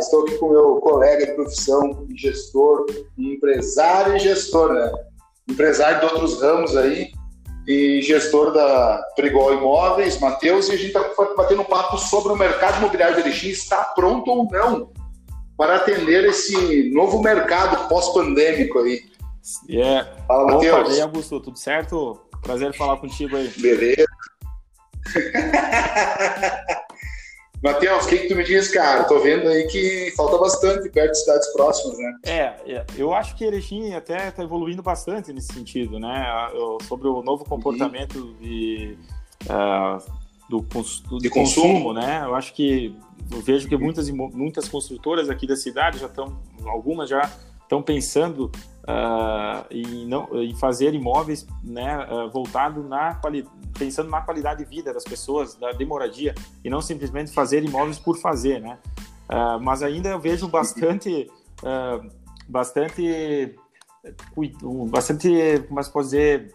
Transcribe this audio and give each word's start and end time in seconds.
Estou 0.00 0.22
aqui 0.22 0.36
com 0.38 0.50
meu 0.50 0.76
colega 0.76 1.26
de 1.26 1.32
profissão, 1.32 2.06
gestor, 2.16 2.86
empresário 3.18 4.16
e 4.16 4.18
gestor, 4.18 4.72
né? 4.72 4.90
Empresário 5.48 6.00
de 6.00 6.06
outros 6.06 6.40
ramos 6.40 6.76
aí 6.76 7.12
e 7.66 8.00
gestor 8.02 8.52
da 8.52 9.02
Trigol 9.14 9.54
Imóveis, 9.54 10.18
Matheus, 10.18 10.68
e 10.68 10.72
a 10.72 10.76
gente 10.76 10.88
está 10.88 11.08
batendo 11.36 11.62
um 11.62 11.64
papo 11.64 11.98
sobre 11.98 12.32
o 12.32 12.36
mercado 12.36 12.78
imobiliário 12.78 13.16
de 13.16 13.20
Erechim, 13.20 13.50
está 13.50 13.84
pronto 13.84 14.30
ou 14.30 14.48
não 14.50 14.90
para 15.60 15.76
atender 15.76 16.24
esse 16.24 16.90
novo 16.90 17.20
mercado 17.20 17.86
pós-pandêmico 17.86 18.78
aí. 18.78 19.02
Yeah. 19.68 20.10
Fala, 20.26 20.54
Matheus. 20.54 20.80
Opa, 20.80 20.90
aí, 20.90 21.00
Augusto, 21.02 21.38
tudo 21.38 21.58
certo? 21.58 22.18
Prazer 22.40 22.74
falar 22.74 22.96
contigo 22.96 23.36
aí. 23.36 23.52
Beleza. 23.58 24.06
Matheus, 27.62 28.06
o 28.06 28.08
que, 28.08 28.18
que 28.18 28.28
tu 28.28 28.36
me 28.36 28.42
diz, 28.42 28.68
cara? 28.68 29.04
Tô 29.04 29.18
vendo 29.18 29.46
aí 29.48 29.66
que 29.66 30.12
falta 30.16 30.38
bastante 30.38 30.88
perto 30.88 31.12
de 31.12 31.18
cidades 31.18 31.52
próximas, 31.52 31.98
né? 31.98 32.18
É, 32.24 32.72
é 32.72 32.86
eu 32.96 33.12
acho 33.12 33.36
que 33.36 33.44
Erechim 33.44 33.92
até 33.92 34.28
está 34.28 34.42
evoluindo 34.42 34.82
bastante 34.82 35.30
nesse 35.32 35.52
sentido, 35.52 35.98
né? 35.98 36.26
Sobre 36.88 37.06
o 37.08 37.22
novo 37.22 37.44
comportamento 37.44 38.18
uhum. 38.18 38.34
de, 38.40 38.98
uh, 39.44 40.02
do, 40.48 40.60
do, 40.60 41.18
de 41.18 41.28
consumo, 41.28 41.66
consumo, 41.74 41.92
né? 41.92 42.22
Eu 42.24 42.34
acho 42.34 42.54
que 42.54 42.96
eu 43.30 43.40
vejo 43.42 43.68
que 43.68 43.76
muitas, 43.76 44.08
muitas 44.10 44.66
construtoras 44.66 45.28
aqui 45.28 45.46
da 45.46 45.54
cidade 45.54 45.98
já 45.98 46.06
estão, 46.06 46.40
algumas 46.64 47.10
já 47.10 47.30
estão 47.62 47.82
pensando 47.82 48.50
uh, 48.84 49.66
em, 49.70 50.06
não, 50.06 50.28
fazer 50.58 50.94
imóveis 50.94 51.46
né, 51.62 52.06
uh, 52.06 52.30
voltado 52.30 52.82
na 52.82 53.20
pensando 53.78 54.10
na 54.10 54.20
qualidade 54.20 54.64
de 54.64 54.68
vida 54.68 54.92
das 54.92 55.04
pessoas, 55.04 55.54
da 55.54 55.72
demoradia, 55.72 56.34
e 56.64 56.70
não 56.70 56.80
simplesmente 56.80 57.32
fazer 57.32 57.64
imóveis 57.64 57.98
por 57.98 58.18
fazer, 58.18 58.60
né? 58.60 58.78
Uh, 59.28 59.60
mas 59.60 59.82
ainda 59.82 60.08
eu 60.08 60.18
vejo 60.18 60.48
bastante, 60.48 61.30
bastante, 62.48 63.56
bastante, 64.88 65.64
como 65.66 65.80
é 65.80 65.84
que 65.84 65.90
pode 65.90 66.06
dizer, 66.06 66.54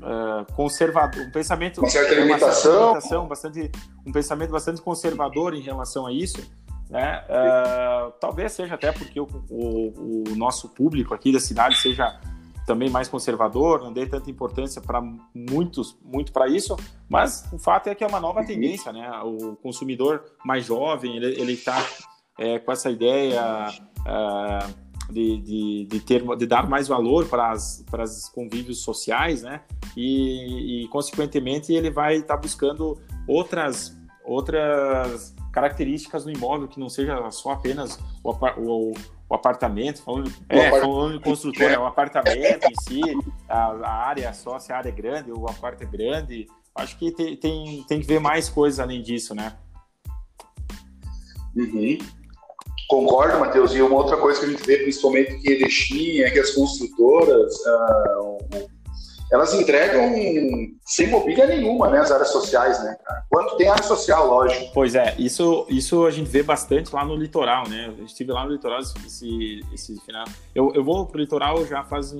Uh, 0.00 0.44
conservador, 0.54 1.26
um 1.26 1.30
pensamento, 1.30 1.78
uma 1.78 1.88
certa 1.88 2.14
limitação, 2.14 2.88
limitação 2.88 3.28
bastante, 3.28 3.70
um 4.06 4.10
pensamento 4.10 4.50
bastante 4.50 4.80
conservador 4.80 5.54
em 5.54 5.60
relação 5.60 6.06
a 6.06 6.12
isso, 6.12 6.42
né? 6.90 7.24
Uh, 7.28 8.12
talvez 8.20 8.52
seja 8.52 8.74
até 8.74 8.92
porque 8.92 9.18
o, 9.18 9.26
o, 9.48 10.24
o, 10.30 10.36
nosso 10.36 10.68
público 10.68 11.14
aqui 11.14 11.32
da 11.32 11.40
cidade 11.40 11.78
seja 11.78 12.20
também 12.66 12.90
mais 12.90 13.08
conservador, 13.08 13.82
não 13.82 13.92
dê 13.92 14.06
tanta 14.06 14.30
importância 14.30 14.80
para 14.80 15.02
muitos, 15.34 15.98
muito 16.04 16.32
para 16.32 16.48
isso, 16.48 16.76
mas 17.08 17.48
o 17.52 17.58
fato 17.58 17.88
é 17.88 17.94
que 17.94 18.04
é 18.04 18.06
uma 18.06 18.20
nova 18.20 18.44
tendência, 18.44 18.92
né? 18.92 19.10
O 19.24 19.56
consumidor 19.56 20.22
mais 20.44 20.66
jovem, 20.66 21.16
ele 21.16 21.52
está 21.52 21.84
é, 22.38 22.58
com 22.58 22.70
essa 22.70 22.90
ideia 22.90 23.68
uh, 24.00 25.12
de, 25.12 25.38
de, 25.38 25.84
de, 25.86 26.00
ter, 26.00 26.22
de 26.36 26.46
dar 26.46 26.68
mais 26.68 26.88
valor 26.88 27.26
para 27.26 27.54
os 27.54 28.28
convívios 28.28 28.82
sociais, 28.82 29.42
né? 29.42 29.62
E, 29.96 30.84
e 30.84 30.88
consequentemente, 30.88 31.72
ele 31.72 31.90
vai 31.90 32.16
estar 32.16 32.34
tá 32.34 32.40
buscando 32.40 33.00
outras, 33.26 33.96
outras 34.24 35.34
características 35.52 36.24
no 36.24 36.32
imóvel 36.32 36.66
que 36.66 36.80
não 36.80 36.88
seja 36.88 37.30
só 37.30 37.50
apenas 37.50 37.98
o, 38.24 38.30
o, 38.30 38.92
o 39.28 39.34
apartamento, 39.34 40.02
falando, 40.02 40.32
é, 40.48 40.70
falando 40.70 41.18
de 41.18 41.24
construtor, 41.24 41.70
é 41.70 41.78
o 41.78 41.84
apartamento 41.84 42.64
em 42.64 42.74
si, 42.82 43.00
a, 43.48 43.66
a, 43.66 44.06
área 44.06 44.32
só, 44.32 44.58
se 44.58 44.72
a 44.72 44.78
área 44.78 44.88
é 44.88 44.92
grande, 44.92 45.30
o 45.30 45.46
apartamento 45.48 45.94
é 45.94 45.96
grande. 45.96 46.46
Acho 46.74 46.98
que 46.98 47.12
tem, 47.12 47.36
tem, 47.36 47.84
tem 47.86 48.00
que 48.00 48.06
ver 48.06 48.18
mais 48.18 48.48
coisas 48.48 48.80
além 48.80 49.02
disso, 49.02 49.34
né? 49.34 49.54
Uhum. 51.54 51.98
Concordo, 52.88 53.38
Matheus. 53.38 53.74
E 53.74 53.82
uma 53.82 53.96
outra 53.96 54.16
coisa 54.16 54.40
que 54.40 54.46
a 54.46 54.48
gente 54.48 54.66
vê, 54.66 54.78
principalmente 54.78 55.38
que 55.38 55.50
Erechim, 55.50 56.20
é 56.20 56.30
que 56.30 56.38
as 56.38 56.50
construtoras, 56.50 57.54
uh, 57.66 58.38
elas 59.32 59.54
entregam 59.54 60.12
sem 60.84 61.08
mobília 61.08 61.46
nenhuma, 61.46 61.88
né, 61.88 61.98
as 62.00 62.12
áreas 62.12 62.28
sociais, 62.28 62.84
né? 62.84 62.94
Quanto 63.30 63.56
tem 63.56 63.66
área 63.66 63.82
social, 63.82 64.28
lógico. 64.28 64.70
Pois 64.74 64.94
é, 64.94 65.14
isso, 65.18 65.64
isso 65.70 66.04
a 66.04 66.10
gente 66.10 66.28
vê 66.28 66.42
bastante 66.42 66.94
lá 66.94 67.02
no 67.02 67.16
litoral, 67.16 67.66
né? 67.66 67.94
Eu 67.98 68.04
estive 68.04 68.30
lá 68.30 68.44
no 68.44 68.52
litoral 68.52 68.80
esse, 68.80 69.60
esse 69.72 69.98
final. 70.02 70.26
Eu, 70.54 70.70
eu 70.74 70.84
vou 70.84 71.06
pro 71.06 71.18
litoral 71.18 71.64
já 71.64 71.82
faz 71.82 72.14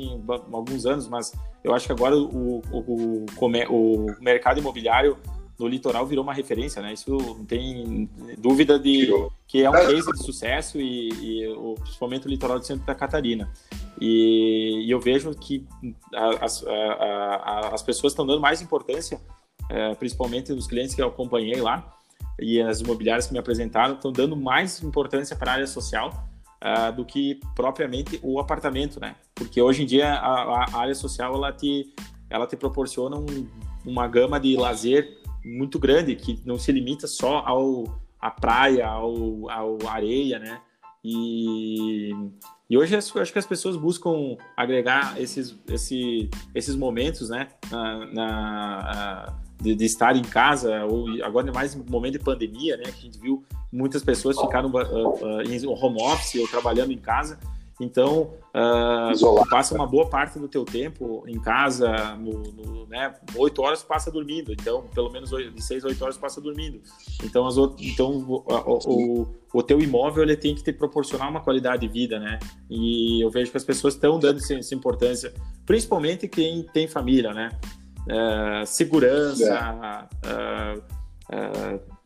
alguns 0.50 0.87
anos, 0.87 1.06
mas 1.06 1.33
eu 1.62 1.75
acho 1.75 1.87
que 1.87 1.93
agora 1.93 2.17
o, 2.17 2.62
o, 2.73 3.27
o, 3.27 3.27
o 3.69 4.06
mercado 4.19 4.59
imobiliário 4.59 5.19
no 5.62 5.69
litoral 5.69 6.05
virou 6.06 6.25
uma 6.25 6.34
referência, 6.34 6.83
né? 6.83 6.93
Isso 6.93 7.11
não 7.11 7.45
tem 7.45 8.11
dúvida 8.37 8.78
de 8.78 9.09
que 9.47 9.62
é 9.62 9.71
um 9.71 9.73
case 9.73 10.12
de 10.12 10.25
sucesso 10.25 10.81
e, 10.81 11.09
e 11.11 11.55
principalmente 11.81 12.27
o 12.27 12.28
litoral 12.28 12.59
de 12.59 12.67
Santa 12.67 12.95
Catarina. 12.95 13.50
E, 14.00 14.84
e 14.87 14.91
eu 14.91 14.99
vejo 15.00 15.33
que 15.34 15.67
as, 16.41 16.65
as 17.73 17.83
pessoas 17.83 18.12
estão 18.12 18.27
dando 18.27 18.41
mais 18.41 18.61
importância, 18.61 19.21
é, 19.71 19.95
principalmente 19.95 20.53
os 20.53 20.67
clientes 20.67 20.95
que 20.95 21.00
eu 21.00 21.06
acompanhei 21.06 21.61
lá 21.61 21.97
e 22.41 22.61
as 22.61 22.81
imobiliárias 22.81 23.27
que 23.27 23.33
me 23.33 23.39
apresentaram, 23.39 23.94
estão 23.94 24.11
dando 24.11 24.37
mais 24.37 24.83
importância 24.83 25.37
para 25.37 25.53
a 25.53 25.55
área 25.55 25.67
social 25.67 26.29
uh, 26.62 26.93
do 26.93 27.05
que 27.05 27.39
propriamente 27.55 28.19
o 28.23 28.41
apartamento, 28.41 28.99
né? 28.99 29.15
Porque 29.34 29.61
hoje 29.61 29.83
em 29.83 29.87
dia 29.87 30.15
a, 30.15 30.65
a 30.65 30.79
área 30.79 30.94
social 30.94 31.34
ela 31.34 31.53
te, 31.53 31.94
ela 32.29 32.47
te 32.47 32.56
proporciona 32.56 33.17
um, 33.17 33.47
uma 33.84 34.09
gama 34.09 34.41
de 34.41 34.56
lazer 34.56 35.22
muito 35.45 35.79
grande 35.79 36.15
que 36.17 36.41
não 36.45 36.59
se 36.59 36.71
limita 36.73 37.07
só 37.07 37.39
ao 37.47 38.01
à 38.21 38.31
praia, 38.31 38.87
ao, 38.87 39.51
ao 39.51 39.79
areia, 39.89 40.39
né? 40.39 40.61
E, 41.05 42.13
e 42.71 42.79
hoje 42.79 42.95
acho 42.95 43.33
que 43.33 43.39
as 43.39 43.47
pessoas 43.47 43.77
buscam 43.77 44.37
agregar 44.57 45.21
esses, 45.21 45.59
esse, 45.69 46.31
esses 46.55 46.77
momentos, 46.77 47.29
né, 47.29 47.49
na, 47.69 48.07
na 48.07 49.37
de, 49.61 49.75
de, 49.75 49.85
estar 49.85 50.17
em 50.17 50.23
casa, 50.23 50.85
ou 50.85 51.07
agora 51.25 51.49
é 51.49 51.53
mais 51.53 51.75
momento 51.75 52.13
de 52.13 52.19
pandemia, 52.21 52.77
né, 52.77 52.85
que 52.85 52.91
a 52.91 53.03
gente 53.03 53.19
viu 53.19 53.45
muitas 53.73 54.05
pessoas 54.05 54.41
ficaram 54.41 54.71
uh, 54.71 54.79
uh, 54.79 55.43
em 55.43 55.67
home 55.67 56.01
office 56.03 56.41
ou 56.41 56.47
trabalhando 56.47 56.93
em 56.93 56.99
casa, 56.99 57.39
então, 57.82 58.34
uh, 58.54 59.48
passa 59.50 59.75
uma 59.75 59.87
boa 59.87 60.09
parte 60.09 60.38
do 60.38 60.47
teu 60.47 60.65
tempo 60.65 61.25
em 61.26 61.41
casa, 61.41 62.15
no, 62.16 62.43
no, 62.43 62.87
né, 62.87 63.12
8 63.34 63.60
horas 63.60 63.82
passa 63.82 64.10
dormindo, 64.10 64.53
então, 64.53 64.84
pelo 64.94 65.10
menos 65.10 65.31
de 65.31 65.60
6 65.60 65.84
a 65.84 65.88
8 65.88 66.03
horas 66.04 66.16
passa 66.16 66.41
dormindo. 66.41 66.81
Então, 67.25 67.44
as 67.44 67.56
outras, 67.56 67.84
então 67.84 68.10
o, 68.10 68.44
o, 68.87 69.26
o, 69.53 69.62
teu 69.62 69.81
imóvel 69.81 70.22
ele 70.22 70.37
tem 70.37 70.54
que 70.54 70.62
te 70.62 70.72
proporcionar 70.72 71.28
uma 71.28 71.41
qualidade 71.41 71.87
de 71.87 71.93
vida, 71.93 72.20
né? 72.20 72.38
E 72.70 73.20
eu 73.20 73.31
vejo 73.31 73.50
que 73.50 73.56
as 73.56 73.65
pessoas 73.65 73.94
estão 73.94 74.19
dando 74.19 74.38
essa, 74.38 74.75
importância, 74.75 75.34
principalmente 75.66 76.28
quem 76.28 76.62
tem 76.62 76.87
família, 76.87 77.34
né? 77.34 77.50
Uh, 78.03 78.64
segurança, 78.64 80.09
uh, 80.25 80.82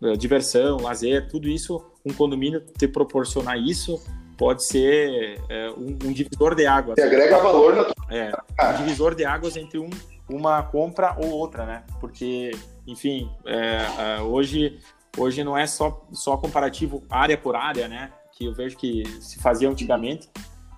uh, 0.02 0.16
diversão, 0.16 0.78
lazer, 0.78 1.28
tudo 1.28 1.48
isso, 1.48 1.84
um 2.04 2.12
condomínio 2.14 2.62
te 2.78 2.88
proporcionar 2.88 3.58
isso 3.58 4.00
pode 4.36 4.66
ser 4.66 5.40
é, 5.48 5.70
um, 5.70 5.96
um, 6.04 6.12
divisor 6.12 6.54
de 6.54 6.66
águas. 6.66 6.96
Você 6.96 7.06
agrega 7.06 7.38
valor 7.38 7.74
na 7.74 8.14
É, 8.14 8.32
um 8.72 8.76
divisor 8.78 9.14
de 9.14 9.24
águas 9.24 9.56
entre 9.56 9.78
um, 9.78 9.90
uma 10.28 10.62
compra 10.62 11.16
ou 11.18 11.30
outra, 11.30 11.64
né? 11.64 11.84
Porque, 12.00 12.50
enfim, 12.86 13.30
é, 13.44 14.18
é, 14.18 14.22
hoje, 14.22 14.78
hoje 15.16 15.42
não 15.42 15.56
é 15.56 15.66
só, 15.66 16.06
só 16.12 16.36
comparativo 16.36 17.02
área 17.08 17.36
por 17.36 17.56
área, 17.56 17.88
né? 17.88 18.12
Que 18.32 18.46
eu 18.46 18.54
vejo 18.54 18.76
que 18.76 19.04
se 19.20 19.38
fazia 19.40 19.68
antigamente 19.68 20.28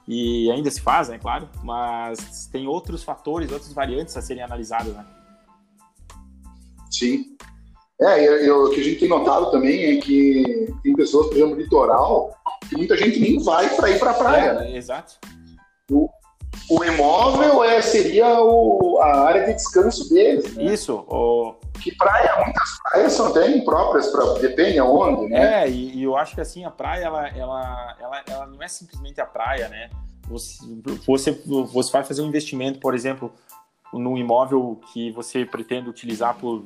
e 0.07 0.51
ainda 0.51 0.71
se 0.71 0.81
faz, 0.81 1.09
é 1.09 1.13
né, 1.13 1.19
claro, 1.19 1.51
mas 1.63 2.49
tem 2.51 2.67
outros 2.67 3.03
fatores, 3.03 3.53
outras 3.53 3.75
variantes 3.75 4.17
a 4.17 4.23
serem 4.23 4.43
analisadas, 4.43 4.95
né? 4.95 5.05
Sim. 6.91 7.37
É, 8.01 8.45
e 8.47 8.51
o 8.51 8.71
que 8.71 8.81
a 8.81 8.85
gente 8.85 9.01
tem 9.01 9.09
notado 9.09 9.51
também 9.51 9.85
é 9.85 10.01
que 10.01 10.73
tem 10.83 10.95
pessoas, 10.95 11.27
por 11.27 11.37
exemplo, 11.37 11.57
litoral, 11.57 12.38
muita 12.77 12.97
gente 12.97 13.19
nem 13.19 13.43
vai 13.43 13.69
para 13.77 13.91
ir 13.91 13.99
para 13.99 14.11
a 14.11 14.15
praia. 14.15 14.51
É, 14.51 14.55
né? 14.55 14.77
Exato. 14.77 15.15
O, 15.91 16.09
o 16.71 16.85
imóvel 16.85 17.65
é, 17.65 17.81
seria 17.81 18.41
o, 18.41 18.99
a 19.01 19.21
área 19.23 19.47
de 19.47 19.55
descanso 19.55 20.09
deles. 20.09 20.55
Né? 20.55 20.65
Isso. 20.65 20.95
O... 21.09 21.55
Que 21.81 21.95
praia, 21.97 22.45
muitas 22.45 22.69
praias 22.83 23.13
são 23.13 23.29
até 23.29 23.49
impróprias, 23.51 24.09
pra, 24.09 24.25
depende 24.41 24.79
aonde, 24.79 25.29
né? 25.29 25.65
É, 25.65 25.71
e, 25.71 25.97
e, 25.97 26.03
eu 26.03 26.17
acho 26.17 26.35
que 26.35 26.41
assim, 26.41 26.65
a 26.65 26.71
praia, 26.71 27.05
ela, 27.05 27.29
ela, 27.29 27.97
ela, 28.01 28.23
ela 28.29 28.47
não 28.47 28.61
é 28.61 28.67
simplesmente 28.67 29.21
a 29.21 29.27
praia, 29.27 29.69
né? 29.69 29.89
Você, 30.29 30.59
você, 31.07 31.43
você 31.73 31.93
vai 31.93 32.03
fazer 32.03 32.21
um 32.23 32.27
investimento, 32.27 32.81
por 32.81 32.95
exemplo, 32.95 33.33
num 33.93 34.19
imóvel 34.19 34.81
que 34.93 35.11
você 35.13 35.47
pretende 35.47 35.89
utilizar 35.89 36.37
por, 36.37 36.65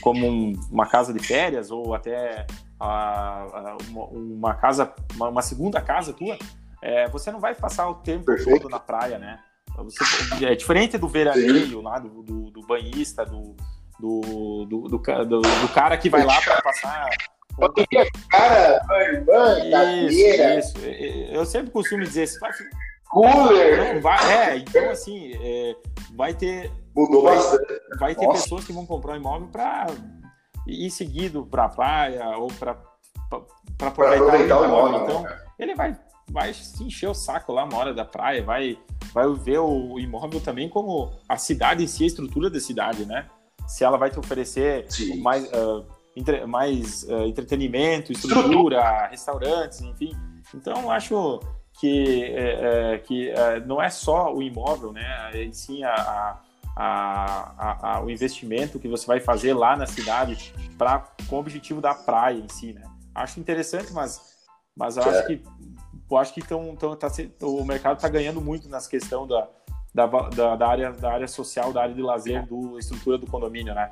como 0.00 0.26
um, 0.26 0.52
uma 0.70 0.86
casa 0.86 1.12
de 1.12 1.24
férias 1.24 1.70
ou 1.70 1.94
até 1.94 2.46
a, 2.78 3.76
uma, 3.88 4.04
uma, 4.06 4.54
casa, 4.54 4.92
uma, 5.14 5.28
uma, 5.28 5.42
segunda 5.42 5.80
casa 5.80 6.12
tua, 6.12 6.38
é, 6.82 7.08
você 7.08 7.30
não 7.30 7.40
vai 7.40 7.54
passar 7.54 7.88
o 7.88 7.94
tempo 7.94 8.24
Perfeito. 8.24 8.62
todo 8.62 8.70
na 8.70 8.78
praia, 8.78 9.18
né? 9.18 9.40
Você, 9.76 10.44
é 10.44 10.54
diferente 10.54 10.96
do 10.96 11.08
veraneio 11.08 11.82
lá, 11.82 11.98
do, 11.98 12.22
do, 12.22 12.50
do 12.50 12.66
banhista, 12.66 13.24
do, 13.26 13.54
do, 14.00 14.66
do, 14.66 14.88
do, 14.88 15.40
do, 15.40 15.68
cara 15.68 15.98
que 15.98 16.08
vai 16.08 16.24
lá 16.24 16.40
para 16.40 16.62
passar 16.62 17.10
Cara, 18.30 18.80
cadeira. 18.86 20.58
Isso, 20.58 20.78
isso. 20.78 20.86
Eu 21.30 21.44
sempre 21.46 21.70
costumo 21.70 22.02
dizer, 22.02 22.26
se 22.26 22.38
vai 22.38 22.50
cooler. 23.08 24.02
É, 24.30 24.56
então 24.56 24.90
assim, 24.90 25.32
é, 25.40 25.74
vai 26.14 26.34
ter. 26.34 26.70
Mudou 26.94 27.22
vai, 27.22 27.36
bastante. 27.36 27.80
Vai 27.98 28.14
ter 28.14 28.26
Nossa. 28.26 28.42
pessoas 28.42 28.64
que 28.64 28.72
vão 28.72 28.86
comprar 28.86 29.14
um 29.14 29.16
imóvel 29.16 29.48
para 29.48 29.86
ir 30.66 30.90
seguido 30.90 31.46
para 31.46 31.64
a 31.64 31.68
praia 31.68 32.36
ou 32.38 32.48
para 32.48 32.76
aproveitar, 33.80 34.24
aproveitar, 34.24 34.60
o. 34.60 35.04
Então, 35.04 35.22
né? 35.22 35.38
ele 35.58 35.74
vai, 35.74 35.96
vai 36.30 36.52
se 36.52 36.82
encher 36.82 37.08
o 37.08 37.14
saco 37.14 37.52
lá 37.52 37.66
na 37.66 37.76
hora 37.76 37.94
da 37.94 38.04
praia, 38.04 38.42
vai, 38.42 38.78
vai 39.12 39.32
ver 39.34 39.58
o 39.58 39.98
imóvel 39.98 40.40
também 40.40 40.68
como 40.68 41.12
a 41.28 41.36
cidade 41.36 41.84
em 41.84 41.86
si, 41.86 42.04
a 42.04 42.06
estrutura 42.06 42.50
da 42.50 42.60
cidade, 42.60 43.06
né? 43.06 43.26
Se 43.66 43.84
ela 43.84 43.96
vai 43.96 44.10
te 44.10 44.18
oferecer 44.18 44.86
Sim. 44.88 45.20
mais, 45.20 45.44
uh, 45.52 45.84
entre, 46.14 46.46
mais 46.46 47.02
uh, 47.04 47.26
entretenimento, 47.26 48.12
estrutura, 48.12 48.46
estrutura, 48.46 49.06
restaurantes, 49.08 49.80
enfim. 49.80 50.16
Então, 50.54 50.90
acho 50.90 51.40
que, 51.78 52.24
é, 52.24 52.94
é, 52.94 52.98
que 52.98 53.30
é, 53.30 53.60
não 53.60 53.82
é 53.82 53.90
só 53.90 54.32
o 54.34 54.42
imóvel, 54.42 54.92
né? 54.92 55.30
E 55.34 55.52
sim 55.52 55.82
a, 55.82 55.94
a, 55.94 56.40
a, 56.76 58.02
o 58.04 58.10
investimento 58.10 58.78
que 58.78 58.86
você 58.86 59.06
vai 59.06 59.18
fazer 59.18 59.54
lá 59.54 59.76
na 59.76 59.86
cidade 59.86 60.52
para 60.76 61.08
com 61.28 61.36
o 61.36 61.38
objetivo 61.38 61.80
da 61.80 61.94
praia 61.94 62.38
em 62.38 62.48
si, 62.48 62.74
né? 62.74 62.82
Acho 63.14 63.40
interessante, 63.40 63.92
mas, 63.92 64.20
mas 64.76 64.98
eu 64.98 65.02
acho 65.02 65.26
que 65.26 65.42
eu 66.08 66.16
acho 66.18 66.34
que 66.34 66.42
tão, 66.42 66.76
tão, 66.76 66.94
tá, 66.94 67.08
o 67.42 67.64
mercado 67.64 67.96
está 67.96 68.08
ganhando 68.08 68.40
muito 68.40 68.68
nessa 68.68 68.88
questão 68.88 69.26
da, 69.26 69.48
da, 69.92 70.06
da, 70.06 70.56
da, 70.56 70.68
área, 70.68 70.92
da 70.92 71.12
área 71.12 71.26
social, 71.26 71.72
da 71.72 71.82
área 71.82 71.94
de 71.94 72.02
lazer, 72.02 72.46
do 72.46 72.78
estrutura 72.78 73.18
do 73.18 73.26
condomínio, 73.26 73.74
né? 73.74 73.90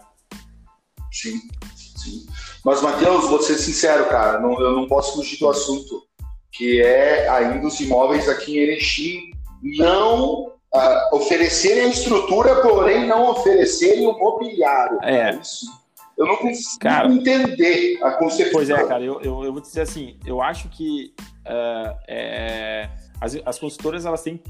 Sim, 1.10 1.40
sim. 1.74 2.26
Mas, 2.64 2.82
Matheus, 2.82 3.28
vou 3.28 3.42
ser 3.42 3.56
sincero, 3.56 4.08
cara, 4.08 4.38
não, 4.38 4.60
eu 4.60 4.76
não 4.76 4.86
posso 4.86 5.14
fugir 5.14 5.38
do 5.40 5.48
assunto 5.48 6.06
que 6.52 6.80
é 6.80 7.28
ainda 7.28 7.66
os 7.66 7.80
imóveis 7.80 8.28
aqui 8.28 8.56
em 8.56 8.60
Erechim 8.60 9.32
não 9.60 10.53
uh, 10.74 11.16
oferecerem 11.16 11.84
a 11.84 11.88
estrutura, 11.88 12.60
porém 12.60 13.06
não 13.06 13.30
oferecerem 13.30 14.06
o 14.06 14.18
mobiliário. 14.18 14.98
É. 15.02 15.30
é 15.30 15.34
isso. 15.36 15.66
Eu 16.16 16.26
não 16.26 16.36
consigo 16.36 16.78
cara, 16.78 17.08
entender 17.08 17.98
a 18.02 18.12
concepção. 18.12 18.52
Pois 18.52 18.70
é, 18.70 18.86
cara, 18.86 19.02
eu, 19.02 19.20
eu, 19.20 19.44
eu 19.44 19.52
vou 19.52 19.60
dizer 19.60 19.80
assim, 19.80 20.16
eu 20.24 20.40
acho 20.40 20.68
que 20.68 21.12
uh, 21.44 21.98
é, 22.06 22.88
as, 23.20 23.36
as 23.44 23.58
consultoras 23.58 24.06
elas 24.06 24.22
têm 24.22 24.36
que 24.36 24.48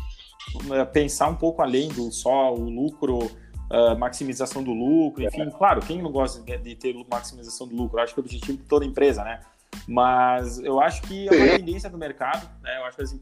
uh, 0.56 0.86
pensar 0.92 1.28
um 1.28 1.34
pouco 1.34 1.62
além 1.62 1.88
do 1.88 2.12
só 2.12 2.52
o 2.52 2.68
lucro, 2.68 3.18
uh, 3.18 3.98
maximização 3.98 4.62
do 4.62 4.72
lucro, 4.72 5.24
enfim, 5.24 5.42
é. 5.42 5.50
claro, 5.50 5.80
quem 5.80 6.02
não 6.02 6.12
gosta 6.12 6.42
de, 6.42 6.58
de 6.58 6.74
ter 6.74 6.94
maximização 7.10 7.66
do 7.66 7.74
lucro? 7.74 7.98
Eu 7.98 8.04
acho 8.04 8.12
que 8.12 8.20
é 8.20 8.22
o 8.22 8.24
objetivo 8.24 8.58
de 8.58 8.64
toda 8.64 8.84
empresa, 8.84 9.24
né? 9.24 9.40
Mas 9.88 10.58
eu 10.60 10.80
acho 10.80 11.00
que 11.02 11.28
é 11.28 11.32
uma 11.32 11.58
tendência 11.58 11.88
do 11.88 11.96
mercado, 11.96 12.46
né? 12.62 12.78
Eu 12.78 12.84
acho 12.84 12.96
que 12.96 13.02
as, 13.02 13.16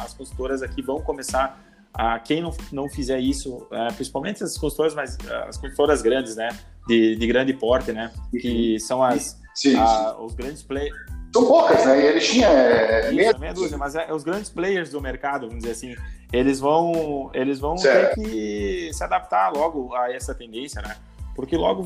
as 0.00 0.14
consultoras 0.14 0.62
aqui 0.62 0.80
vão 0.80 1.00
começar 1.00 1.67
a 1.92 2.18
quem 2.18 2.40
não, 2.42 2.54
não 2.72 2.88
fizer 2.88 3.18
isso, 3.18 3.66
é, 3.70 3.92
principalmente 3.92 4.42
as 4.42 4.56
consultoras, 4.56 4.94
mas 4.94 5.18
as 5.48 5.56
consultoras 5.56 6.02
grandes, 6.02 6.36
né? 6.36 6.48
De, 6.86 7.16
de 7.16 7.26
grande 7.26 7.52
porte, 7.52 7.92
né? 7.92 8.10
Que 8.40 8.78
são 8.80 9.02
as 9.02 9.38
sim, 9.54 9.76
a, 9.76 10.16
os 10.18 10.34
grandes 10.34 10.62
players. 10.62 10.96
São 11.32 11.46
poucas, 11.46 11.84
né? 11.84 12.06
Eles 12.06 12.26
tinham 12.26 12.50
é, 12.50 13.12
meia... 13.12 13.36
meia 13.38 13.52
dúzia, 13.52 13.76
mas 13.76 13.94
é, 13.94 14.12
os 14.12 14.24
grandes 14.24 14.48
players 14.48 14.90
do 14.90 15.00
mercado, 15.00 15.46
vamos 15.46 15.62
dizer 15.62 15.72
assim, 15.72 15.96
eles 16.32 16.60
vão, 16.60 17.30
eles 17.34 17.58
vão 17.58 17.76
ter 17.76 18.14
que 18.14 18.90
se 18.92 19.04
adaptar 19.04 19.52
logo 19.52 19.94
a 19.94 20.12
essa 20.12 20.34
tendência, 20.34 20.80
né? 20.80 20.96
Porque 21.34 21.56
logo 21.56 21.82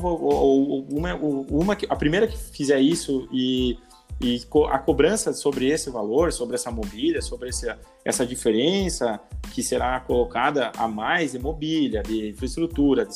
uma, 0.89 1.15
uma, 1.15 1.77
a 1.87 1.95
primeira 1.95 2.27
que 2.27 2.35
fizer 2.35 2.79
isso 2.79 3.27
e 3.31 3.77
e 4.23 4.41
a 4.69 4.79
cobrança 4.79 5.33
sobre 5.33 5.67
esse 5.69 5.89
valor, 5.89 6.31
sobre 6.31 6.55
essa 6.55 6.71
mobília, 6.71 7.21
sobre 7.21 7.49
esse, 7.49 7.67
essa 8.05 8.25
diferença 8.25 9.19
que 9.53 9.61
será 9.61 9.99
colocada 9.99 10.71
a 10.77 10.87
mais 10.87 11.33
de 11.33 11.39
mobília, 11.39 12.01
de 12.01 12.29
infraestrutura, 12.29 13.05
de, 13.05 13.13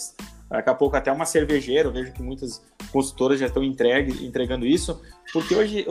daqui 0.49 0.69
a 0.69 0.75
pouco 0.75 0.97
até 0.97 1.09
uma 1.09 1.25
cervejeira, 1.25 1.87
eu 1.87 1.93
vejo 1.93 2.11
que 2.11 2.21
muitas 2.21 2.61
consultoras 2.91 3.39
já 3.39 3.45
estão 3.45 3.63
entregue, 3.63 4.25
entregando 4.25 4.65
isso, 4.65 5.01
porque 5.31 5.55
hoje, 5.55 5.85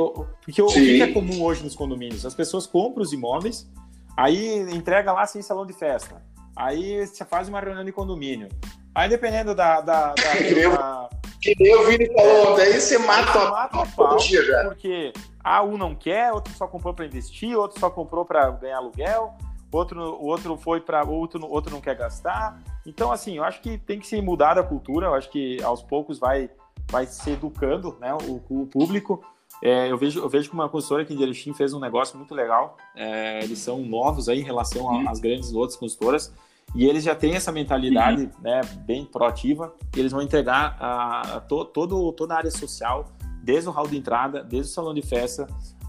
porque 0.44 0.60
o 0.60 0.66
que 0.66 1.00
é 1.00 1.10
comum 1.10 1.42
hoje 1.42 1.64
nos 1.64 1.74
condomínios? 1.74 2.26
As 2.26 2.34
pessoas 2.34 2.66
compram 2.66 3.02
os 3.02 3.14
imóveis, 3.14 3.66
aí 4.14 4.60
entrega 4.70 5.14
lá 5.14 5.24
sem 5.24 5.40
salão 5.40 5.64
de 5.64 5.72
festa, 5.72 6.22
aí 6.54 7.06
você 7.06 7.24
faz 7.24 7.48
uma 7.48 7.58
reunião 7.58 7.84
de 7.86 7.92
condomínio, 7.92 8.48
aí 8.94 9.08
dependendo 9.08 9.54
da, 9.54 9.80
da, 9.80 10.12
da, 10.12 10.34
da 10.76 11.08
que 11.54 11.62
nem 11.62 11.76
o 11.76 11.86
Vini 11.86 12.12
falou 12.12 12.52
ontem, 12.52 12.62
aí 12.62 12.80
você 12.80 12.98
mata, 12.98 13.32
você 13.32 13.50
mata 13.50 13.82
a 13.82 13.86
pau, 13.86 14.18
já. 14.18 14.64
Porque 14.64 15.12
a 15.42 15.62
um 15.62 15.76
não 15.76 15.94
quer, 15.94 16.32
outro 16.32 16.52
só 16.54 16.66
comprou 16.66 16.92
para 16.92 17.06
investir, 17.06 17.56
outro 17.56 17.78
só 17.78 17.88
comprou 17.88 18.24
para 18.24 18.50
ganhar 18.50 18.78
aluguel, 18.78 19.34
outro, 19.70 20.00
outro 20.20 20.56
foi 20.56 20.80
para 20.80 21.04
outro, 21.04 21.46
outro 21.46 21.72
não 21.72 21.80
quer 21.80 21.96
gastar. 21.96 22.60
Então, 22.84 23.12
assim, 23.12 23.36
eu 23.36 23.44
acho 23.44 23.60
que 23.60 23.78
tem 23.78 23.98
que 23.98 24.06
se 24.06 24.20
mudar 24.20 24.58
a 24.58 24.62
cultura, 24.62 25.06
eu 25.06 25.14
acho 25.14 25.30
que 25.30 25.62
aos 25.62 25.82
poucos 25.82 26.18
vai, 26.18 26.50
vai 26.90 27.06
se 27.06 27.30
educando 27.30 27.96
né, 28.00 28.12
o, 28.14 28.42
o 28.48 28.66
público. 28.66 29.22
É, 29.62 29.90
eu, 29.90 29.96
vejo, 29.96 30.20
eu 30.20 30.28
vejo 30.28 30.48
que 30.48 30.54
uma 30.54 30.68
consultora 30.68 31.02
aqui 31.02 31.14
em 31.14 31.22
Erechim 31.22 31.54
fez 31.54 31.72
um 31.72 31.80
negócio 31.80 32.16
muito 32.16 32.34
legal. 32.34 32.76
É, 32.94 33.42
eles 33.42 33.58
são 33.58 33.78
novos 33.78 34.28
aí 34.28 34.40
em 34.40 34.44
relação 34.44 35.08
às 35.08 35.18
grandes 35.18 35.52
outras 35.52 35.78
consultoras. 35.78 36.32
E 36.74 36.84
eles 36.84 37.04
já 37.04 37.14
têm 37.14 37.34
essa 37.34 37.50
mentalidade 37.50 38.22
uhum. 38.22 38.42
né, 38.42 38.60
bem 38.84 39.04
proativa, 39.04 39.74
eles 39.96 40.12
vão 40.12 40.20
entregar 40.20 40.76
a, 40.78 41.36
a 41.36 41.40
to, 41.40 41.64
todo, 41.64 42.12
toda 42.12 42.34
a 42.34 42.38
área 42.38 42.50
social, 42.50 43.12
desde 43.42 43.68
o 43.68 43.72
hall 43.72 43.86
de 43.86 43.96
entrada, 43.96 44.42
desde 44.42 44.70
o 44.70 44.74
salão 44.74 44.92
de 44.92 45.02
festa, 45.02 45.46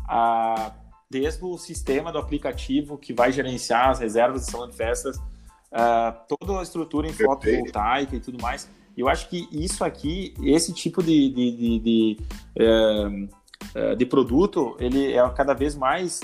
a, 0.08 0.72
desde 1.10 1.44
o 1.44 1.58
sistema 1.58 2.12
do 2.12 2.18
aplicativo 2.18 2.98
que 2.98 3.14
vai 3.14 3.32
gerenciar 3.32 3.90
as 3.90 4.00
reservas 4.00 4.46
do 4.46 4.52
salão 4.52 4.70
de 4.70 4.76
festas, 4.76 5.20
a, 5.72 6.12
toda 6.12 6.60
a 6.60 6.64
estrutura 6.64 7.08
em 7.08 7.14
fotovoltaica 7.14 8.16
e 8.16 8.20
tudo 8.20 8.42
mais. 8.42 8.70
Eu 8.96 9.08
acho 9.08 9.30
que 9.30 9.48
isso 9.52 9.84
aqui, 9.84 10.34
esse 10.42 10.74
tipo 10.74 11.04
de, 11.04 11.30
de, 11.30 11.52
de, 11.52 11.80
de, 11.80 12.18
é, 12.56 13.92
é 13.92 13.96
de 13.96 14.06
produto, 14.06 14.76
ele 14.80 15.14
é 15.14 15.30
cada 15.30 15.54
vez 15.54 15.76
mais, 15.76 16.22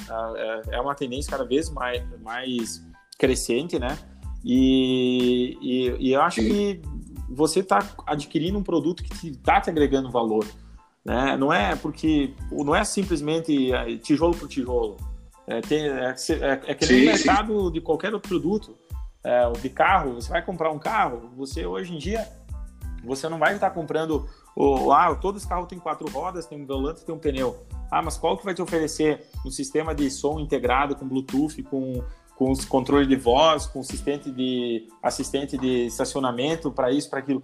é, 0.69 0.75
é 0.77 0.81
uma 0.81 0.95
tendência 0.95 1.29
cada 1.29 1.45
vez 1.45 1.69
mais, 1.69 2.03
mais 2.21 2.83
crescente, 3.17 3.77
né? 3.77 3.97
E, 4.44 5.57
e, 5.62 6.07
e 6.07 6.13
eu 6.13 6.22
acho 6.22 6.42
Sim. 6.42 6.50
que 6.50 6.81
você 7.30 7.62
está 7.62 7.80
adquirindo 8.06 8.57
um 8.57 8.63
produto 8.63 9.04
que 9.04 9.29
está 9.29 9.62
te 9.62 9.70
agregando 9.70 10.12
valor. 10.12 10.46
Né? 11.03 11.36
Não 11.38 11.51
é 11.51 11.75
porque 11.75 12.34
não 12.51 12.75
é 12.75 12.84
simplesmente 12.84 13.72
é, 13.72 13.98
tijolo 13.98 14.36
por 14.36 14.48
tijolo. 14.48 14.98
É, 15.46 15.62
tem, 15.62 15.88
é, 15.88 16.15
é, 16.15 16.62
é 16.72 16.74
que 16.75 16.86
nem 16.86 17.06
mercado 17.06 17.72
de 17.72 17.82
qualquer 17.82 18.13
outro 18.13 18.29
produto. 18.29 18.75
É, 19.25 19.50
de 19.53 19.70
carro, 19.70 20.15
você 20.15 20.29
vai 20.29 20.44
comprar 20.44 20.70
um 20.72 20.79
carro, 20.79 21.32
você 21.38 21.65
hoje 21.65 21.96
em 21.96 21.98
dia 21.98 22.27
você 23.06 23.29
não 23.29 23.38
vai 23.38 23.56
estar 23.56 23.70
comprando 23.70 24.27
o, 24.56 24.91
ah, 24.91 25.15
todos 25.15 25.44
os 25.44 25.48
carros 25.48 25.67
têm 25.67 25.79
quatro 25.79 26.10
rodas, 26.10 26.46
tem 26.46 26.62
um 26.62 26.65
volante, 26.65 27.03
tem 27.03 27.13
um 27.13 27.20
pneu. 27.20 27.65
Ah, 27.91 28.01
mas 28.01 28.17
qual 28.17 28.38
que 28.38 28.46
vai 28.46 28.53
te 28.53 28.62
oferecer 28.62 29.25
um 29.46 29.51
sistema 29.51 29.96
de 29.96 30.10
som 30.10 30.39
integrado 30.39 30.96
com 30.96 31.08
Bluetooth, 31.08 31.62
com 31.63 32.03
com 32.36 32.52
os 32.52 32.66
controle 32.66 33.06
de 33.08 33.16
voz, 33.16 33.66
com 33.66 33.80
assistente 33.80 34.32
de 34.32 34.88
assistente 35.02 35.58
de 35.58 35.86
estacionamento 35.86 36.72
para 36.72 36.92
isso, 36.92 37.10
para 37.10 37.20
aquilo. 37.20 37.44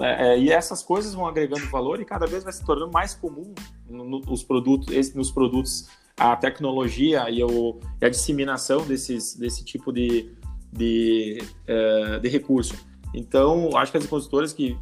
É, 0.00 0.28
é, 0.28 0.38
e 0.38 0.50
essas 0.50 0.82
coisas 0.82 1.14
vão 1.14 1.26
agregando 1.26 1.66
valor 1.70 2.00
e 2.00 2.04
cada 2.04 2.26
vez 2.26 2.44
vai 2.44 2.52
se 2.52 2.64
tornando 2.64 2.92
mais 2.92 3.14
comum 3.14 3.54
nos 3.88 4.42
produtos, 4.42 5.14
nos 5.14 5.30
produtos 5.30 5.88
a 6.16 6.36
tecnologia 6.36 7.30
e, 7.30 7.42
o, 7.42 7.78
e 8.00 8.04
a 8.04 8.08
disseminação 8.08 8.84
desses, 8.84 9.34
desse 9.34 9.64
tipo 9.64 9.92
de, 9.92 10.36
de, 10.72 11.38
é, 11.66 12.18
de 12.18 12.28
recurso. 12.28 12.74
Então, 13.14 13.70
acho 13.76 13.92
que 13.92 13.98
as 13.98 14.06
consultoras 14.06 14.52
que, 14.52 14.76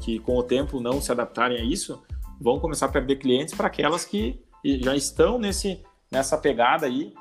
que 0.00 0.18
com 0.20 0.36
o 0.36 0.42
tempo 0.42 0.80
não 0.80 1.00
se 1.00 1.12
adaptarem 1.12 1.58
a 1.58 1.64
isso 1.64 2.02
vão 2.40 2.58
começar 2.58 2.86
a 2.86 2.88
perder 2.88 3.16
clientes 3.16 3.54
para 3.54 3.68
aquelas 3.68 4.04
que 4.04 4.40
já 4.64 4.96
estão 4.96 5.38
nesse, 5.38 5.80
nessa 6.10 6.36
pegada 6.36 6.86
aí 6.86 7.12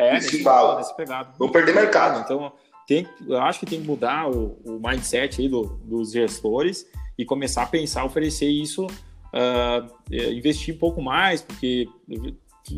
é, 0.00 0.12
nesse, 0.14 0.42
bala. 0.42 0.78
nesse 0.78 0.96
pegado. 0.96 1.32
Vão 1.38 1.50
perder 1.50 1.74
mercado. 1.74 2.20
Então, 2.20 2.52
tem, 2.86 3.06
eu 3.26 3.40
acho 3.40 3.60
que 3.60 3.66
tem 3.66 3.80
que 3.80 3.86
mudar 3.86 4.28
o, 4.28 4.58
o 4.64 4.80
mindset 4.84 5.40
aí 5.40 5.48
do, 5.48 5.78
dos 5.84 6.12
gestores 6.12 6.86
e 7.16 7.24
começar 7.24 7.62
a 7.62 7.66
pensar, 7.66 8.04
oferecer 8.04 8.48
isso, 8.48 8.86
uh, 8.86 10.14
investir 10.32 10.74
um 10.74 10.78
pouco 10.78 11.00
mais, 11.00 11.42
porque 11.42 11.88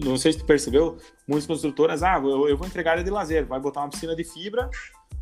não 0.05 0.17
sei 0.17 0.33
se 0.33 0.39
tu 0.39 0.45
percebeu, 0.45 0.99
muitas 1.27 1.47
construtoras, 1.47 2.03
ah, 2.03 2.21
eu, 2.23 2.49
eu 2.49 2.57
vou 2.57 2.67
entregar 2.67 2.93
área 2.93 3.05
de 3.05 3.11
lazer, 3.11 3.47
vai 3.47 3.61
botar 3.61 3.81
uma 3.81 3.89
piscina 3.89 4.15
de 4.15 4.25
fibra, 4.25 4.69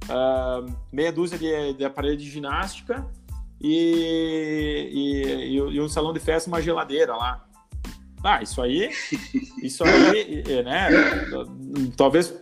uh, 0.05 0.77
meia 0.93 1.13
dúzia 1.13 1.39
de, 1.39 1.75
de 1.75 1.85
aparelho 1.85 2.17
de 2.17 2.29
ginástica 2.29 3.07
e, 3.61 4.91
e, 4.93 5.57
e, 5.57 5.81
um 5.81 5.89
salão 5.89 6.13
de 6.13 6.21
festa, 6.21 6.49
uma 6.49 6.63
geladeira 6.63 7.15
lá. 7.15 7.47
Ah, 8.23 8.43
isso 8.43 8.61
aí, 8.61 8.91
isso 9.63 9.83
aí, 9.83 10.63
né? 10.63 10.89
Talvez. 11.97 12.35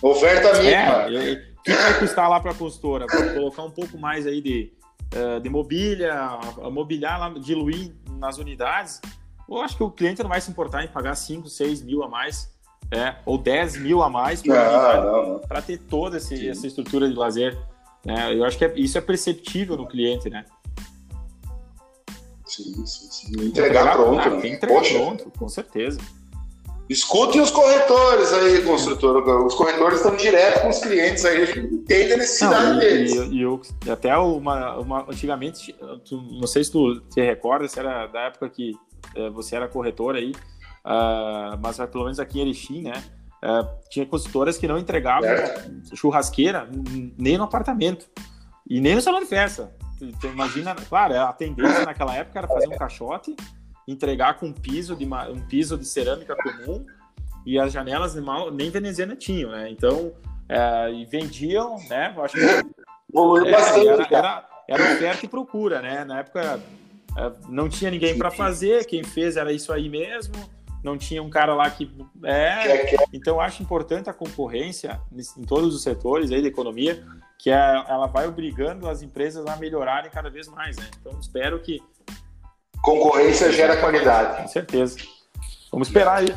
Oferta 0.00 0.52
mínima. 0.58 0.72
É, 0.72 1.46
o 1.58 1.62
que 1.62 1.72
vai 1.72 1.98
custar 1.98 2.28
lá 2.28 2.40
para 2.40 2.52
a 2.52 2.54
consultora? 2.54 3.06
Colocar 3.06 3.62
um 3.62 3.70
pouco 3.70 3.98
mais 3.98 4.26
aí 4.26 4.40
de, 4.40 4.72
uh, 5.14 5.40
de 5.40 5.48
mobília, 5.48 6.38
mobiliar 6.70 7.18
lá, 7.18 7.28
diluir 7.30 7.92
nas 8.18 8.38
unidades. 8.38 9.00
eu 9.48 9.60
acho 9.60 9.76
que 9.76 9.82
o 9.82 9.90
cliente 9.90 10.22
não 10.22 10.30
vai 10.30 10.40
se 10.40 10.50
importar 10.50 10.84
em 10.84 10.88
pagar 10.88 11.14
5, 11.14 11.48
6 11.48 11.82
mil 11.82 12.02
a 12.02 12.08
mais, 12.08 12.50
é, 12.90 13.16
ou 13.24 13.36
10 13.36 13.78
mil 13.78 14.02
a 14.02 14.08
mais 14.08 14.42
para 14.42 15.62
ter 15.62 15.78
toda 15.78 16.16
esse, 16.16 16.48
essa 16.48 16.66
estrutura 16.66 17.08
de 17.08 17.14
lazer. 17.14 17.58
Né? 18.04 18.34
Eu 18.34 18.44
acho 18.44 18.56
que 18.58 18.64
é, 18.64 18.72
isso 18.76 18.96
é 18.98 19.00
perceptível 19.00 19.76
no 19.76 19.86
cliente, 19.86 20.28
né? 20.28 20.44
Sim, 22.56 22.86
sim, 22.86 23.08
sim. 23.10 23.26
Entregar, 23.46 23.48
entregar 23.48 23.92
pronto. 23.96 24.20
Ah, 24.20 24.30
né? 24.30 24.48
Entregar 24.48 24.78
Poxa. 24.78 24.94
pronto, 24.94 25.32
com 25.36 25.48
certeza. 25.48 25.98
Escutem 26.88 27.40
os 27.40 27.50
corretores 27.50 28.32
aí, 28.32 28.62
construtor. 28.62 29.46
Os 29.46 29.54
corretores 29.54 29.98
estão 29.98 30.14
direto 30.16 30.62
com 30.62 30.68
os 30.68 30.78
clientes 30.78 31.24
aí, 31.24 31.50
entende 31.58 32.12
a 32.12 32.16
necessidade 32.18 32.70
não, 32.70 32.76
e, 32.76 32.80
deles. 32.80 33.12
E, 33.30 33.40
eu, 33.40 33.60
até 33.90 34.16
uma, 34.18 34.76
uma, 34.76 35.10
antigamente, 35.10 35.74
tu, 36.04 36.16
não 36.16 36.46
sei 36.46 36.62
se 36.62 36.70
tu 36.70 37.00
te 37.00 37.22
recorda, 37.22 37.66
se 37.66 37.80
era 37.80 38.06
da 38.06 38.20
época 38.24 38.50
que 38.50 38.72
é, 39.16 39.30
você 39.30 39.56
era 39.56 39.66
corretor 39.66 40.14
aí, 40.14 40.32
uh, 40.84 41.58
mas 41.62 41.78
pelo 41.90 42.04
menos 42.04 42.20
aqui 42.20 42.38
em 42.38 42.42
Erechim, 42.42 42.82
né? 42.82 43.02
Uh, 43.42 43.66
tinha 43.90 44.06
consultoras 44.06 44.58
que 44.58 44.68
não 44.68 44.78
entregavam 44.78 45.28
é. 45.28 45.66
churrasqueira 45.94 46.68
nem 47.18 47.36
no 47.36 47.44
apartamento 47.44 48.06
e 48.68 48.80
nem 48.80 48.94
no 48.94 49.00
salão 49.00 49.20
de 49.20 49.26
festa. 49.26 49.74
Tu, 50.12 50.26
imagina, 50.26 50.74
claro, 50.74 51.18
a 51.20 51.32
tendência 51.32 51.84
naquela 51.84 52.14
época 52.14 52.38
era 52.38 52.48
fazer 52.48 52.68
um 52.68 52.76
caixote 52.76 53.36
entregar 53.86 54.38
com 54.38 54.46
um 54.46 54.52
piso 54.52 54.96
de, 54.96 55.04
um 55.04 55.40
piso 55.46 55.76
de 55.76 55.86
cerâmica 55.86 56.34
comum 56.36 56.84
e 57.44 57.58
as 57.58 57.72
janelas 57.72 58.14
nem 58.52 58.70
veneziana 58.70 59.14
tinham, 59.14 59.50
né? 59.50 59.70
Então, 59.70 60.12
é, 60.48 60.92
e 60.92 61.04
vendiam, 61.04 61.76
né? 61.88 62.12
Eu 62.16 62.24
acho 62.24 62.34
que 62.34 62.42
é, 62.42 63.86
era, 63.86 64.08
era, 64.10 64.48
era 64.68 64.94
oferta 64.94 65.26
e 65.26 65.28
procura, 65.28 65.82
né? 65.82 66.04
Na 66.04 66.20
época 66.20 66.60
é, 67.16 67.32
não 67.48 67.68
tinha 67.68 67.90
ninguém 67.90 68.16
para 68.16 68.30
fazer, 68.30 68.86
quem 68.86 69.04
fez 69.04 69.36
era 69.36 69.52
isso 69.52 69.72
aí 69.72 69.88
mesmo, 69.88 70.34
não 70.84 70.98
tinha 70.98 71.22
um 71.22 71.30
cara 71.30 71.54
lá 71.54 71.68
que 71.70 71.90
é. 72.24 72.94
Então, 73.12 73.36
eu 73.36 73.40
acho 73.40 73.62
importante 73.62 74.08
a 74.10 74.12
concorrência 74.12 75.00
em 75.36 75.42
todos 75.42 75.74
os 75.74 75.82
setores 75.82 76.30
aí 76.30 76.42
da 76.42 76.48
economia, 76.48 77.02
que 77.38 77.50
é, 77.50 77.84
ela 77.88 78.06
vai 78.06 78.28
obrigando 78.28 78.88
as 78.88 79.02
empresas 79.02 79.46
a 79.46 79.56
melhorarem 79.56 80.10
cada 80.10 80.30
vez 80.30 80.46
mais, 80.46 80.76
né? 80.76 80.88
Então, 81.00 81.18
espero 81.18 81.58
que 81.60 81.82
Concorrência 82.84 83.50
gera 83.50 83.78
qualidade. 83.78 84.42
Com 84.42 84.48
certeza. 84.48 84.98
Vamos 85.72 85.88
esperar 85.88 86.18
aí. 86.18 86.36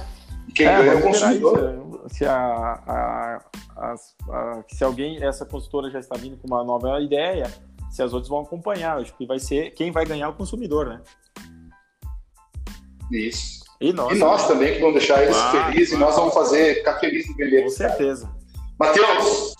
Quem 0.55 0.65
é, 0.65 0.77
ganha 0.77 0.91
é 0.93 0.95
o 0.95 1.01
consumidor. 1.01 2.07
Se, 2.07 2.25
a, 2.25 2.33
a, 2.37 3.41
a, 3.75 3.95
a, 4.31 4.63
se 4.69 4.81
alguém, 4.81 5.21
essa 5.21 5.45
consultora 5.45 5.91
já 5.91 5.99
está 5.99 6.15
vindo 6.15 6.37
com 6.37 6.47
uma 6.47 6.63
nova 6.63 7.01
ideia, 7.01 7.51
se 7.91 8.01
as 8.01 8.13
outras 8.13 8.29
vão 8.29 8.39
acompanhar, 8.39 8.97
acho 8.97 9.13
que 9.17 9.25
vai 9.25 9.39
ser 9.39 9.71
quem 9.71 9.91
vai 9.91 10.05
ganhar 10.05 10.27
é 10.27 10.29
o 10.29 10.33
consumidor, 10.33 10.87
né? 10.87 11.01
Isso. 13.11 13.66
E 13.79 13.93
nós, 13.93 14.15
e 14.15 14.19
nós 14.19 14.47
também, 14.47 14.73
que 14.73 14.79
vamos 14.79 14.95
deixar 14.95 15.21
eles 15.23 15.35
claro, 15.35 15.71
felizes, 15.71 15.93
e 15.93 15.97
nós 15.97 16.15
vamos 16.15 16.33
fazer, 16.33 16.75
ficar 16.75 16.99
felizes 16.99 17.27
de 17.27 17.33
vender. 17.35 17.63
Com 17.63 17.69
certeza. 17.69 18.29
Matheus, 18.79 19.53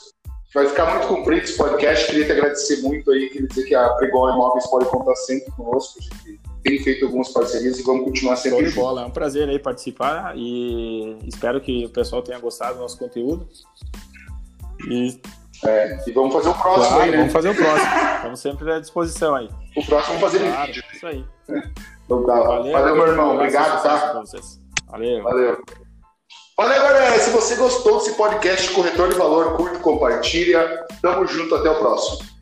vai 0.54 0.68
ficar 0.68 0.96
muito 0.96 1.08
comprido 1.08 1.44
esse 1.44 1.56
podcast. 1.56 2.08
Queria 2.08 2.26
te 2.26 2.32
agradecer 2.32 2.82
muito 2.82 3.12
aí, 3.12 3.30
queria 3.30 3.48
dizer 3.48 3.64
que 3.66 3.76
a 3.76 3.90
Prigol 3.90 4.30
Imóveis 4.32 4.68
pode 4.68 4.86
contar 4.86 5.16
sempre 5.16 5.52
conosco. 5.52 6.00
A 6.00 6.02
gente 6.02 6.40
tem 6.64 6.80
feito 6.80 7.06
algumas 7.06 7.30
parcerias 7.30 7.80
e 7.80 7.84
vamos 7.84 8.06
continuar 8.06 8.36
sempre 8.38 8.60
Show 8.60 8.70
de 8.70 8.76
bola, 8.76 9.04
é 9.04 9.06
um 9.06 9.12
prazer 9.12 9.48
aí 9.48 9.60
participar 9.60 10.34
e 10.36 11.18
espero 11.26 11.62
que 11.62 11.86
o 11.86 11.90
pessoal 11.90 12.22
tenha 12.22 12.40
gostado 12.40 12.76
do 12.76 12.82
nosso 12.82 12.98
conteúdo. 12.98 13.48
E, 14.90 15.20
é, 15.66 15.98
e 16.06 16.12
vamos 16.12 16.34
fazer 16.34 16.50
o 16.50 16.54
próximo 16.54 16.88
claro, 16.88 17.04
aí, 17.04 17.12
né? 17.12 17.18
Vamos 17.18 17.34
fazer 17.34 17.50
o 17.50 17.56
próximo. 17.56 17.92
Estamos 18.16 18.40
sempre 18.40 18.72
à 18.72 18.80
disposição 18.80 19.36
aí. 19.36 19.50
O 19.76 19.86
próximo 19.86 20.20
vamos 20.20 20.22
fazer 20.22 20.52
claro, 20.52 20.68
vídeo. 20.68 20.84
Isso 20.94 21.08
aí. 21.08 21.26
Então 22.06 22.24
tá. 22.26 22.40
Valeu, 22.40 22.72
Valeu 22.72 22.96
meu 22.96 23.08
irmão. 23.08 23.36
Obrigado, 23.36 23.84
tá? 23.84 24.24
Valeu. 24.88 25.24
Valeu. 25.24 25.58
Olha, 26.60 26.80
galera, 26.80 27.20
se 27.20 27.30
você 27.30 27.56
gostou 27.56 27.98
desse 27.98 28.16
podcast 28.16 28.72
Corretor 28.72 29.10
de 29.10 29.16
Valor, 29.16 29.56
curte, 29.58 29.78
compartilha. 29.80 30.86
Tamo 31.02 31.28
junto, 31.28 31.54
até 31.56 31.70
o 31.70 31.76
próximo. 31.80 32.37